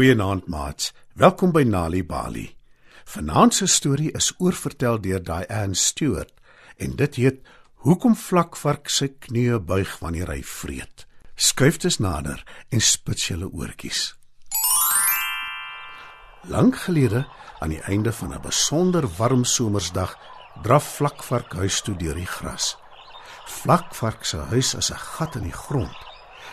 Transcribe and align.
Goeienaand 0.00 0.46
maats. 0.48 0.94
Welkom 1.12 1.50
by 1.52 1.60
Nali 1.68 2.00
Bali. 2.06 2.46
Vanaand 3.04 3.52
se 3.52 3.66
storie 3.68 4.08
is 4.16 4.30
oorvertel 4.38 4.96
deur 5.04 5.20
Diane 5.20 5.76
Stewart 5.76 6.32
en 6.80 6.94
dit 6.96 7.18
heet 7.20 7.50
Hoekom 7.84 8.14
vlakvark 8.16 8.88
sy 8.88 9.10
knieë 9.26 9.58
buig 9.60 9.92
wanneer 10.00 10.32
hy 10.32 10.38
vreet. 10.40 11.04
Skuif 11.36 11.76
dus 11.84 12.00
nader 12.00 12.40
en 12.72 12.80
spits 12.80 13.28
julle 13.28 13.50
oortjies. 13.52 14.14
Lank 16.48 16.80
gelede, 16.86 17.26
aan 17.60 17.76
die 17.76 17.84
einde 17.84 18.16
van 18.22 18.32
'n 18.32 18.40
besonder 18.40 19.04
warm 19.18 19.44
somersdag, 19.44 20.16
draf 20.62 20.94
vlakvark 20.96 21.52
huis 21.60 21.82
toe 21.84 21.96
deur 21.96 22.16
die 22.16 22.30
gras. 22.40 22.78
Vlakvark 23.60 24.24
se 24.24 24.38
huis 24.48 24.74
is 24.74 24.90
'n 24.92 24.96
gat 24.96 25.36
in 25.36 25.44
die 25.44 25.58
grond. 25.68 26.09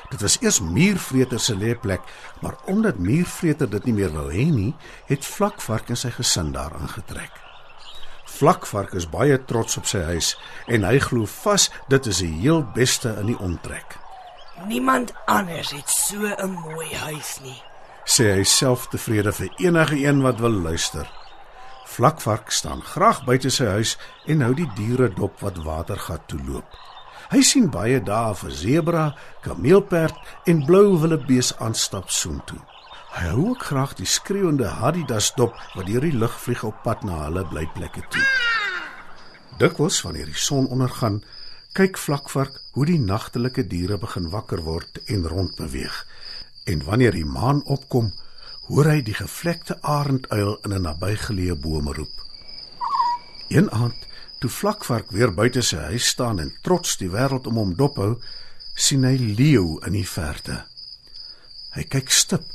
Dit 0.10 0.22
was 0.22 0.38
eers 0.42 0.62
muurvreter 0.64 1.40
se 1.40 1.56
lêplek, 1.56 2.02
maar 2.42 2.56
omdat 2.66 2.98
muurvreter 2.98 3.70
dit 3.70 3.90
nie 3.90 3.94
meer 3.94 4.14
wou 4.16 4.30
hê 4.32 4.48
nie, 4.52 4.72
het 5.10 5.26
Vlakvark 5.26 5.92
en 5.92 6.00
sy 6.00 6.14
gesin 6.16 6.54
daar 6.56 6.76
aangetrek. 6.80 7.44
Vlakvark 8.38 8.94
is 8.94 9.08
baie 9.10 9.38
trots 9.50 9.78
op 9.80 9.88
sy 9.90 10.04
huis 10.12 10.34
en 10.72 10.86
hy 10.88 11.00
glo 11.04 11.28
vas 11.44 11.70
dit 11.92 12.10
is 12.12 12.22
die 12.24 12.34
heel 12.44 12.62
beste 12.76 13.16
in 13.20 13.34
die 13.34 13.40
omtrek. 13.44 13.98
Niemand 14.68 15.14
anders 15.26 15.72
het 15.72 15.90
so 15.90 16.28
'n 16.28 16.52
mooi 16.52 16.96
huis 16.96 17.40
nie. 17.44 17.62
Sê 18.06 18.34
hy 18.36 18.44
self 18.44 18.88
tevrede 18.88 19.32
vir 19.32 19.50
enige 19.58 19.98
een 20.06 20.22
wat 20.22 20.40
wil 20.40 20.52
luister. 20.52 21.10
Vlakvark 21.86 22.52
staan 22.52 22.82
graag 22.82 23.26
buite 23.26 23.50
sy 23.50 23.66
huis 23.66 23.98
en 24.26 24.42
hou 24.42 24.54
die 24.54 24.70
diere 24.76 25.10
dop 25.14 25.40
wat 25.40 25.58
watergat 25.58 26.28
toe 26.28 26.40
loop. 26.48 26.68
Hy 27.28 27.42
sien 27.44 27.66
baie 27.68 28.00
dae 28.00 28.36
vir 28.40 28.54
sebra, 28.56 29.06
kameelperd 29.44 30.16
en 30.48 30.62
blou 30.64 30.96
wildebees 31.02 31.52
aanstap 31.60 32.08
soontoe. 32.08 32.60
Hy 33.18 33.24
hou 33.34 33.50
ook 33.50 33.66
graag 33.68 33.98
die 34.00 34.08
skreeuende 34.08 34.70
Adidas 34.70 35.34
dop 35.36 35.56
wat 35.76 35.90
deur 35.90 36.06
die 36.08 36.16
lug 36.16 36.38
vlieg 36.40 36.64
op 36.64 36.80
pad 36.86 37.04
na 37.04 37.26
hulle 37.26 37.44
blyplekke 37.50 38.06
toe. 38.14 38.24
Dikwels 39.60 40.00
wanneer 40.06 40.30
die 40.30 40.40
son 40.40 40.70
ondergaan, 40.72 41.20
kyk 41.76 42.00
vlakvark 42.00 42.62
hoe 42.78 42.86
die 42.88 43.00
nagtelike 43.02 43.68
diere 43.68 43.98
begin 44.00 44.30
wakker 44.32 44.64
word 44.64 45.02
en 45.12 45.28
rondbeweeg. 45.28 45.98
En 46.72 46.86
wanneer 46.88 47.18
die 47.18 47.28
maan 47.28 47.60
opkom, 47.66 48.14
hoor 48.70 48.88
hy 48.92 49.02
die 49.04 49.18
gevlekte 49.18 49.82
arenduil 49.82 50.60
in 50.64 50.74
'n 50.74 50.86
nabygeleë 50.88 51.60
boom 51.60 51.92
roep. 51.92 52.24
Een 53.50 53.72
aand 53.72 54.08
Toe 54.38 54.50
Vlakvark 54.54 55.10
weer 55.12 55.32
buite 55.34 55.64
sy 55.66 55.80
huis 55.90 56.12
staan 56.14 56.38
en 56.40 56.52
trots 56.66 57.00
die 57.02 57.10
wêreld 57.10 57.48
om 57.50 57.58
hom 57.58 57.72
dophou, 57.78 58.20
sien 58.78 59.06
hy 59.08 59.16
leeu 59.18 59.80
in 59.88 59.96
die 59.98 60.06
verte. 60.06 60.60
Hy 61.74 61.86
kyk 61.90 62.14
stip 62.14 62.46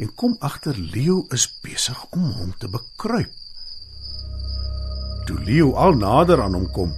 en 0.00 0.12
kom 0.18 0.34
agter 0.44 0.76
leeu 0.76 1.22
is 1.32 1.46
besig 1.64 1.96
om 2.12 2.26
hom 2.36 2.52
te 2.60 2.68
bekruip. 2.68 3.32
Toe 5.28 5.38
leeu 5.46 5.70
al 5.78 5.96
nader 5.96 6.42
aan 6.44 6.58
hom 6.58 6.68
kom, 6.76 6.92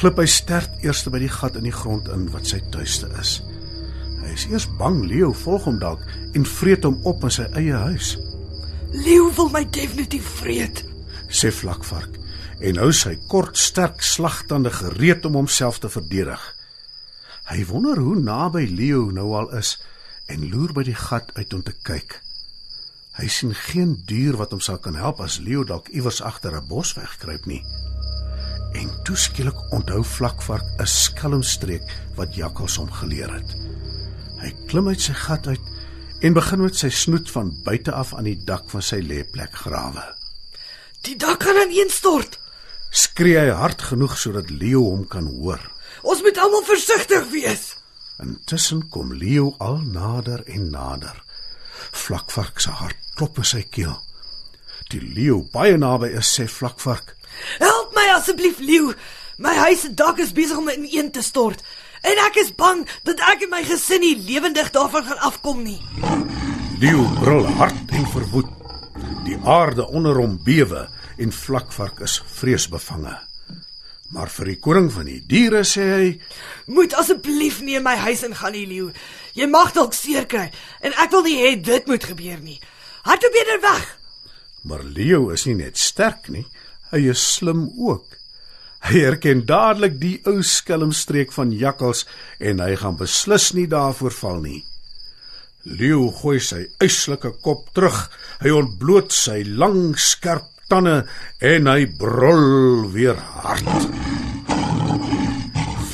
glip 0.00 0.18
hy 0.18 0.26
sterk 0.30 0.82
eers 0.82 1.04
by 1.12 1.22
die 1.22 1.30
gat 1.30 1.58
in 1.60 1.68
die 1.68 1.74
grond 1.74 2.10
in 2.10 2.26
wat 2.34 2.48
sy 2.50 2.58
tuiste 2.74 3.06
is. 3.20 3.38
Hy 4.18 4.34
is 4.34 4.48
eers 4.50 4.66
bang 4.80 4.98
leeu 5.06 5.30
volg 5.44 5.68
hom 5.68 5.78
dalk 5.78 6.02
en 6.34 6.48
vreet 6.56 6.86
hom 6.88 6.98
op 7.06 7.22
in 7.22 7.38
sy 7.38 7.46
eie 7.54 7.86
huis. 7.86 8.16
Leeu 8.96 9.30
wil 9.38 9.50
my 9.54 9.62
definitief 9.70 10.26
vreet, 10.40 10.82
sê 11.30 11.52
Vlakvark 11.54 12.25
en 12.60 12.78
hou 12.80 12.92
sy 12.92 13.16
kort 13.28 13.58
sterk 13.60 14.02
slagtande 14.04 14.70
gereed 14.72 15.26
om 15.28 15.36
homself 15.36 15.80
te 15.82 15.90
verdedig. 15.92 16.40
Hy 17.50 17.64
wonder 17.68 17.98
hoe 18.00 18.16
naby 18.18 18.64
Leo 18.70 19.10
nou 19.14 19.32
al 19.38 19.52
is 19.58 19.76
en 20.32 20.48
loer 20.50 20.72
by 20.74 20.86
die 20.88 20.96
gat 20.96 21.30
uit 21.36 21.52
om 21.54 21.62
te 21.62 21.74
kyk. 21.86 22.20
Hy 23.16 23.28
sien 23.32 23.54
geen 23.56 23.94
dier 24.08 24.36
wat 24.36 24.52
hom 24.52 24.60
sal 24.60 24.80
kan 24.82 24.96
help 24.98 25.22
as 25.24 25.38
Leo 25.40 25.64
dalk 25.64 25.88
iewers 25.92 26.20
agter 26.20 26.56
'n 26.56 26.68
bos 26.68 26.94
wegkruip 26.96 27.46
nie. 27.46 27.62
En 28.74 28.90
toeskielik 29.04 29.56
onthou 29.72 30.02
vlakvark 30.04 30.66
'n 30.80 30.86
skelmstreek 30.86 31.86
wat 32.16 32.34
jakkals 32.34 32.76
hom 32.76 32.90
geleer 32.90 33.32
het. 33.32 33.54
Hy 34.40 34.52
klim 34.66 34.88
uit 34.88 35.00
sy 35.00 35.12
gat 35.12 35.46
uit 35.46 35.60
en 36.20 36.32
begin 36.32 36.62
met 36.62 36.76
sy 36.76 36.88
snoet 36.88 37.30
van 37.30 37.62
buite 37.64 37.92
af 37.92 38.14
aan 38.14 38.24
die 38.24 38.44
dak 38.44 38.70
van 38.70 38.82
sy 38.82 39.00
lêplek 39.00 39.52
grawe. 39.52 40.04
Die 41.02 41.16
dak 41.16 41.42
gaan 41.42 41.70
ineenstort 41.70 42.38
skree 42.96 43.38
hy 43.38 43.52
hard 43.52 43.82
genoeg 43.90 44.16
sodat 44.18 44.50
Leo 44.50 44.82
hom 44.88 45.04
kan 45.10 45.28
hoor. 45.28 45.60
Ons 46.06 46.22
moet 46.24 46.38
almal 46.40 46.64
versigtig 46.66 47.28
wees. 47.32 47.74
Intussen 48.22 48.86
kom 48.92 49.12
Leo 49.12 49.54
al 49.60 49.82
nader 49.84 50.44
en 50.48 50.70
nader. 50.72 51.16
Vlakvark 51.92 52.60
se 52.60 52.72
hart 52.72 53.00
klop 53.16 53.40
in 53.40 53.48
sy 53.48 53.62
keel. 53.72 53.96
Die 54.92 55.00
Leo 55.02 55.42
baie 55.52 55.76
naby 55.80 56.12
is, 56.20 56.28
sê 56.30 56.46
Vlakvark: 56.48 57.16
"Help 57.58 57.94
my 57.96 58.06
asseblief, 58.14 58.60
Leo. 58.60 58.94
My 59.38 59.54
huis 59.66 59.80
se 59.80 59.94
dak 59.94 60.18
is 60.18 60.32
besig 60.32 60.56
om 60.56 60.68
ineen 60.68 61.10
te 61.12 61.22
stort 61.22 61.60
en 62.02 62.16
ek 62.24 62.36
is 62.40 62.54
bang 62.56 62.86
dat 63.04 63.20
ek 63.20 63.42
en 63.42 63.50
my 63.50 63.62
gesin 63.64 64.00
nie 64.00 64.16
lewendig 64.16 64.70
daarvan 64.72 65.04
gaan 65.04 65.24
afkom 65.28 65.62
nie." 65.62 65.80
Leo 66.80 67.04
brul 67.20 67.46
hard 67.60 67.92
en 67.92 68.06
verwoed. 68.12 68.52
Die 69.24 69.36
aarde 69.44 69.88
onder 69.88 70.16
hom 70.16 70.38
bewe 70.44 70.86
en 71.18 71.32
vlakvark 71.32 72.00
is 72.06 72.20
vreesbevange. 72.38 73.16
Maar 74.14 74.30
vir 74.30 74.52
die 74.52 74.58
koning 74.62 74.90
van 74.94 75.08
die 75.08 75.20
diere 75.26 75.64
sê 75.66 75.84
hy: 75.90 76.10
"Moet 76.66 76.94
asseblief 76.94 77.60
nie 77.60 77.76
in 77.76 77.82
my 77.82 77.96
huis 77.96 78.22
ingaan 78.22 78.52
nie, 78.52 78.66
leeu. 78.66 78.92
Jy 79.34 79.46
mag 79.46 79.72
dalk 79.72 79.94
seer 79.94 80.26
kry 80.26 80.50
en 80.80 80.92
ek 80.92 81.10
wil 81.10 81.22
nie 81.22 81.40
hê 81.42 81.56
dit 81.60 81.86
moet 81.86 82.04
gebeur 82.04 82.38
nie. 82.40 82.60
Hardloop 83.02 83.34
eerder 83.34 83.60
weg." 83.60 83.98
Maar 84.62 84.84
leeu 84.84 85.32
is 85.32 85.46
nie 85.46 85.54
net 85.54 85.78
sterk 85.78 86.28
nie, 86.28 86.46
hy 86.90 87.10
is 87.10 87.34
slim 87.34 87.70
ook. 87.78 88.16
Hy 88.86 89.00
herken 89.02 89.44
dadelik 89.46 89.98
die 90.00 90.20
ou 90.26 90.42
skelmstreek 90.42 91.32
van 91.32 91.52
jakkals 91.52 92.04
en 92.38 92.60
hy 92.60 92.76
gaan 92.76 92.96
beslis 92.96 93.52
nie 93.52 93.66
daarvoor 93.66 94.14
val 94.14 94.40
nie. 94.42 94.64
Leeu 95.64 96.10
gooi 96.14 96.38
sy 96.38 96.68
uitslike 96.78 97.32
kop 97.42 97.72
terug. 97.74 98.10
Hy 98.38 98.50
ontbloot 98.54 99.10
sy 99.12 99.42
lang 99.42 99.98
skerp 99.98 100.55
tande 100.68 101.06
en 101.38 101.68
hy 101.70 101.86
brul 101.98 102.90
weer 102.94 103.18
hard. 103.42 103.88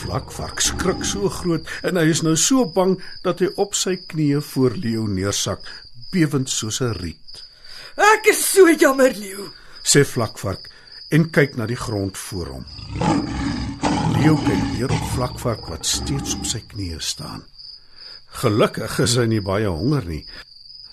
Vlakvark 0.01 0.61
skrik 0.65 1.05
so 1.09 1.31
groot 1.33 1.69
en 1.87 2.01
hy 2.01 2.09
is 2.13 2.23
nou 2.25 2.35
so 2.37 2.65
bang 2.69 2.99
dat 3.25 3.41
hy 3.45 3.51
op 3.61 3.77
sy 3.79 3.97
knieë 3.97 4.43
voor 4.53 4.77
Leo 4.81 5.07
neersak, 5.09 5.65
bewend 6.13 6.51
soos 6.51 6.81
'n 6.81 6.93
riet. 7.01 7.45
Ek 7.97 8.27
is 8.33 8.41
so 8.41 8.69
jammer, 8.69 9.13
Leo, 9.13 9.53
sê 9.85 10.05
Vlakvark 10.05 10.69
en 11.11 11.31
kyk 11.31 11.57
na 11.57 11.67
die 11.67 11.77
grond 11.77 12.17
voor 12.17 12.47
hom. 12.47 12.67
Leo 14.17 14.37
kyk 14.37 14.63
weer 14.73 14.93
op 14.93 15.09
Vlakvark 15.15 15.69
wat 15.69 15.87
steeds 15.87 16.35
op 16.35 16.47
sy 16.47 16.61
knieë 16.61 17.01
staan. 17.01 17.43
Gelukkig 18.41 18.99
is 19.05 19.17
hy 19.17 19.27
nie 19.27 19.43
baie 19.45 19.69
honger 19.69 20.05
nie, 20.09 20.25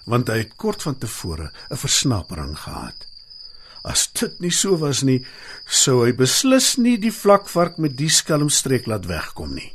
want 0.06 0.28
hy 0.28 0.42
het 0.44 0.58
kort 0.60 0.82
van 0.84 0.98
tevore 0.98 1.52
'n 1.72 1.78
versnapering 1.78 2.58
gehad. 2.58 3.09
As 3.84 4.08
dit 4.12 4.40
nie 4.44 4.52
so 4.52 4.78
was 4.82 5.04
nie, 5.08 5.22
sou 5.66 6.04
hy 6.04 6.12
beslis 6.16 6.76
nie 6.78 6.98
die 7.00 7.14
vlakvark 7.16 7.78
met 7.80 7.96
die 8.00 8.10
skelmstreek 8.12 8.90
laat 8.92 9.08
wegkom 9.08 9.56
nie. 9.56 9.72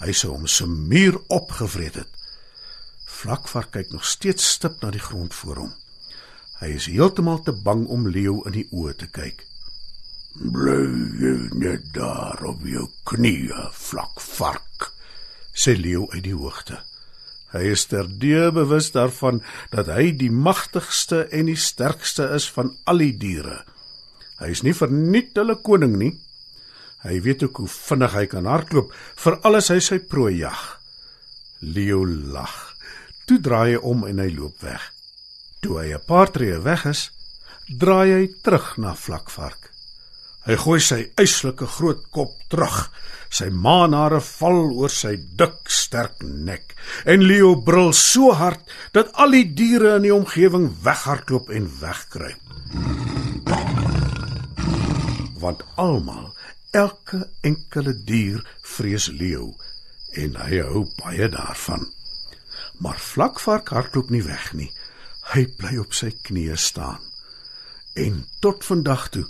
Hy 0.00 0.14
sou 0.16 0.32
hom 0.36 0.46
se 0.48 0.66
muur 0.66 1.18
opgevreet 1.28 1.98
het. 2.00 2.10
Vlakvark 3.20 3.74
kyk 3.74 3.90
nog 3.92 4.06
steeds 4.08 4.46
stip 4.54 4.78
na 4.82 4.92
die 4.94 5.02
grond 5.02 5.34
voor 5.34 5.64
hom. 5.64 5.72
Hy 6.60 6.74
is 6.76 6.86
heeltemal 6.92 7.42
te 7.44 7.52
bang 7.52 7.86
om 7.88 8.08
leeu 8.08 8.38
in 8.48 8.54
die 8.58 8.68
oë 8.70 8.94
te 8.96 9.08
kyk. 9.08 9.44
"Bly 10.34 10.80
jy 11.20 11.36
net 11.58 11.92
daar 11.92 12.44
op 12.44 12.62
jou 12.64 12.86
knieë, 13.04 13.70
vlakvark," 13.72 14.92
sê 15.52 15.76
leeu 15.76 16.06
uit 16.12 16.24
die 16.24 16.36
hoogte. 16.36 16.89
Hy 17.50 17.72
is 17.72 17.86
terdee 17.90 18.50
bewus 18.54 18.92
daarvan 18.94 19.40
dat 19.72 19.90
hy 19.90 20.12
die 20.14 20.30
magtigste 20.30 21.24
en 21.34 21.50
die 21.50 21.58
sterkste 21.58 22.28
is 22.36 22.46
van 22.54 22.72
al 22.90 23.02
die 23.02 23.14
diere. 23.18 23.62
Hy 24.40 24.52
is 24.54 24.62
nie 24.64 24.74
verniet 24.76 25.34
hulle 25.36 25.58
koning 25.58 25.96
nie. 25.98 26.12
Hy 27.02 27.16
weet 27.24 27.42
ook 27.46 27.62
hoe 27.62 27.70
vinnig 27.72 28.14
hy 28.14 28.26
kan 28.30 28.46
hardloop 28.48 28.92
vir 28.92 29.38
alles 29.48 29.70
hy 29.72 29.80
sy 29.82 29.98
prooi 29.98 30.40
jag. 30.42 30.60
Leo 31.60 32.04
lag. 32.06 32.54
Toe 33.26 33.40
draai 33.42 33.74
hy 33.74 33.80
om 33.82 34.06
en 34.08 34.22
hy 34.22 34.30
loop 34.36 34.62
weg. 34.64 34.82
Toe 35.60 35.80
hy 35.82 35.88
'n 35.94 36.06
paar 36.06 36.30
tree 36.32 36.58
weg 36.58 36.86
is, 36.86 37.10
draai 37.68 38.12
hy 38.12 38.26
terug 38.42 38.78
na 38.78 38.94
vlakvark. 38.94 39.70
Hy 40.48 40.56
gooi 40.56 40.80
sy 40.80 41.00
uitslike 41.20 41.66
groot 41.76 42.06
kop 42.14 42.32
terug. 42.52 42.88
Sy 43.30 43.50
maanhare 43.54 44.18
val 44.24 44.72
oor 44.72 44.90
sy 44.90 45.12
dik, 45.38 45.68
sterk 45.70 46.24
nek. 46.24 46.74
En 47.04 47.22
Leo 47.22 47.54
brul 47.66 47.92
so 47.94 48.32
hard 48.34 48.64
dat 48.96 49.12
al 49.20 49.36
die 49.36 49.46
diere 49.54 49.96
in 49.98 50.08
die 50.08 50.14
omgewing 50.14 50.70
weghardloop 50.82 51.52
en 51.54 51.68
wegkruip. 51.80 52.40
Want 55.40 55.62
almal, 55.80 56.32
elke 56.72 57.22
enkele 57.46 57.94
dier 58.06 58.42
vrees 58.76 59.08
Leo 59.12 59.52
en 60.18 60.34
hy 60.40 60.60
hou 60.66 60.84
baie 60.98 61.28
daarvan. 61.30 61.84
Maar 62.80 62.98
Vlakvark 62.98 63.70
hardloop 63.76 64.10
nie 64.10 64.24
weg 64.26 64.52
nie. 64.56 64.70
Hy 65.34 65.44
bly 65.58 65.76
op 65.82 65.94
sy 65.94 66.10
knieë 66.26 66.56
staan. 66.58 66.98
En 67.94 68.24
tot 68.42 68.64
vandag 68.64 69.08
toe, 69.14 69.26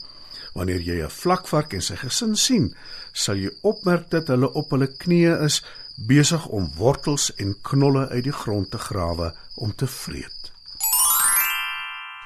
wanneer 0.55 0.81
jy 0.81 1.05
'n 1.05 1.11
vlakvark 1.11 1.73
en 1.73 1.83
sy 1.83 1.97
gesin 1.97 2.37
sien, 2.37 2.75
sal 3.13 3.37
jy 3.37 3.51
opmerk 3.63 4.11
dat 4.11 4.29
hulle 4.29 4.53
op 4.53 4.71
hulle 4.71 4.87
knieë 4.87 5.45
is 5.45 5.63
besig 6.09 6.47
om 6.47 6.73
wortels 6.77 7.35
en 7.37 7.61
knolle 7.63 8.09
uit 8.09 8.25
die 8.25 8.33
grond 8.33 8.71
te 8.71 8.79
grawe 8.79 9.35
om 9.57 9.75
te 9.75 9.87
vreet. 9.87 10.53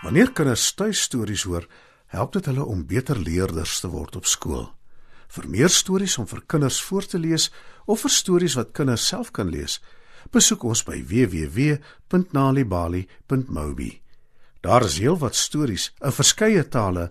Wanneer 0.02 0.32
kinders 0.32 0.74
tuistories 0.74 1.42
hoor, 1.42 1.66
help 2.06 2.32
dit 2.32 2.46
hulle 2.46 2.64
om 2.64 2.86
beter 2.86 3.18
leerders 3.18 3.80
te 3.80 3.88
word 3.88 4.16
op 4.16 4.26
skool. 4.26 4.72
Vir 5.28 5.48
meer 5.48 5.68
stories 5.72 6.18
om 6.18 6.26
vir 6.30 6.42
kinders 6.46 6.82
voor 6.82 7.06
te 7.08 7.18
lees 7.18 7.52
of 7.86 8.00
vir 8.04 8.10
stories 8.10 8.54
wat 8.54 8.72
kinders 8.76 9.06
self 9.08 9.30
kan 9.34 9.48
lees, 9.50 9.80
besoek 10.30 10.64
ons 10.64 10.84
by 10.86 11.04
www.nalibali.mobi. 11.08 14.00
Daar 14.64 14.84
is 14.86 14.98
heelwat 14.98 15.34
stories 15.36 15.92
in 16.00 16.12
verskeie 16.12 16.68
tale 16.68 17.10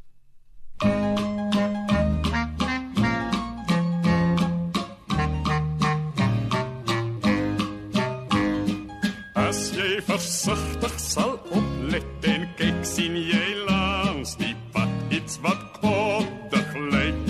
Versigtig 10.11 10.95
sal 10.99 11.37
oplet 11.55 12.25
en 12.27 12.43
kyk 12.59 12.79
sien 12.87 13.15
jy 13.15 13.45
langs 13.67 14.33
die 14.41 14.53
pad 14.73 15.13
iets 15.15 15.37
wat 15.45 15.61
koddig 15.79 16.73
lyk. 16.91 17.29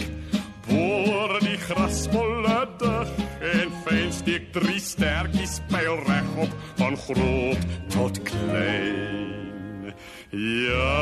Boor 0.66 1.36
die 1.44 1.60
grasmolle 1.68 2.58
dig 2.82 3.12
en 3.52 3.76
fyn 3.84 4.10
steek 4.16 4.50
drie 4.56 4.82
stertjies 4.82 5.60
pyl 5.70 6.00
regop 6.08 6.58
van 6.82 6.98
groot 7.06 7.68
tot 7.94 8.22
klein. 8.32 9.94
Ja. 10.32 10.98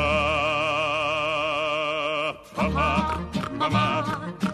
Papa, 2.58 2.90
mama 3.56 3.88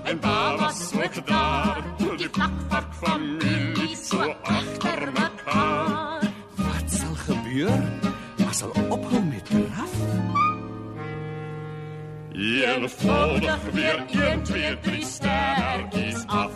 en 0.04 0.22
baba 0.22 0.70
swik 0.70 1.20
daar. 1.26 1.82
Die 2.16 2.30
plakpak 2.30 2.94
familie 3.02 3.45
gebeur? 7.56 7.82
As 8.48 8.60
hulle 8.60 8.90
ophou 8.90 9.22
met 9.24 9.44
draf? 9.46 9.94
Eenvoudig 12.32 13.62
weer 13.72 14.04
1, 14.10 14.42
2, 14.42 14.78
3 14.80 15.04
sterkies 15.04 16.24
af. 16.26 16.50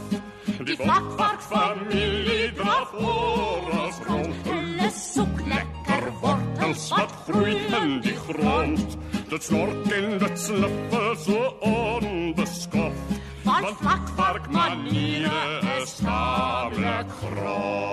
Die 0.65 0.77
vakvark 0.77 1.41
familie 1.41 2.53
draf 2.55 2.93
oor 2.93 3.71
ons 3.85 4.01
rond. 4.09 4.51
Hulle 4.51 4.91
soek 4.93 5.41
lekker 5.49 6.11
Wortels 6.21 6.89
wat 6.93 7.17
groei 7.25 7.57
in 7.81 7.97
die 8.05 8.17
grond. 8.29 8.99
Dit 9.31 9.49
snork 9.49 9.93
en 9.97 10.19
dit 10.21 10.39
sniffel 10.39 11.11
so 11.25 11.51
onbeskoft. 11.73 13.21
Want 13.45 13.77
vakvark 13.81 14.51
maniere 14.53 15.61
is 15.81 15.97
tamelijk 16.05 17.15
grof. 17.23 17.91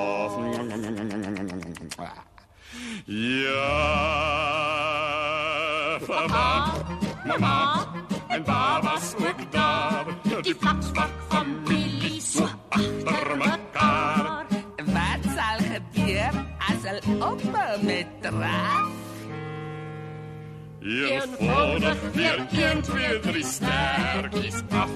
Ja, 3.09 3.69
papa, 6.06 6.74
mama 7.25 7.86
en 8.27 8.44
baba's 8.44 9.15
ook 9.15 9.51
daar. 9.51 10.06
Die 10.42 10.56
vakvark 10.59 11.12
familie 11.30 12.21
so 12.21 12.48
achter 12.69 13.38
mekaar. 13.38 14.45
Wat 14.75 15.24
sal 15.36 15.59
gebeur 15.71 16.33
as 16.57 16.83
hulle 16.83 17.01
ophou 17.24 17.83
met 17.83 18.07
draf? 18.21 18.92
Eenvoudig 20.81 21.98
weer 22.13 22.45
1, 22.51 22.81
2, 22.81 23.19
3 23.19 23.44
sterkies 23.44 24.62
af. 24.69 24.89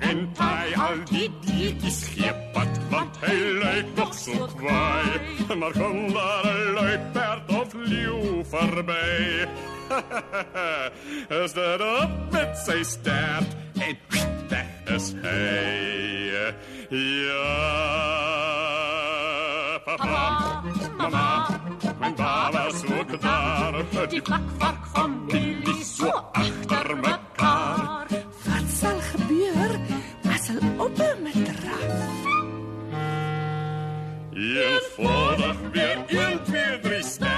En 0.00 0.22
hy 0.38 0.74
al 0.86 1.00
die 1.10 1.28
diertjies 1.44 2.00
gee 2.14 2.32
pad, 2.54 2.80
want 2.90 3.18
hy 3.24 3.36
lyk 3.60 3.90
nog 3.96 4.14
so 4.16 4.48
kwaai. 4.60 5.10
Maar 5.60 5.72
kom 5.72 6.12
daar 6.14 6.46
'n 6.46 6.72
luiperd 6.78 7.54
of 7.60 7.74
leeu 7.74 8.44
verby. 8.52 9.46
is 11.42 11.52
dit 11.52 11.80
op 11.80 12.10
met 12.30 12.58
sy 12.66 12.82
stert 12.82 13.50
en 13.74 13.96
weg 14.48 14.70
is 14.96 15.12
hy. 15.22 16.00
Ja, 16.90 17.58
papa, 19.84 20.62
mama, 20.96 21.60
mijn 21.98 22.14
baba's 22.14 22.82
ook 22.84 23.20
daar. 23.20 23.74
Die 24.08 24.22
plakvark 24.22 24.86
familie 24.92 25.49
so 25.49 25.49
Silvestre. 36.70 37.29